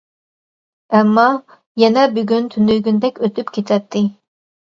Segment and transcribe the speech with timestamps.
[0.99, 1.25] ئەمما
[1.83, 4.05] يەنە بۈگۈن تۈنۈگۈندەك ئۆتۈپ كېتەتتى.